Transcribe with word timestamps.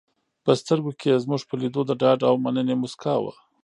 په 0.43 0.51
سترګو 0.61 0.91
کې 0.99 1.07
یې 1.11 1.21
زموږ 1.23 1.41
په 1.49 1.55
لیدو 1.61 1.81
د 1.85 1.91
ډاډ 2.01 2.19
او 2.29 2.35
مننې 2.43 2.75
موسکا 2.81 3.15
وه. 3.23 3.33